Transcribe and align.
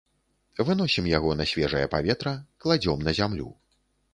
Выносім 0.69 1.09
яго 1.17 1.35
на 1.41 1.47
свежае 1.51 1.83
паветра, 1.93 2.35
кладзём 2.65 3.07
на 3.11 3.15
зямлю. 3.21 3.49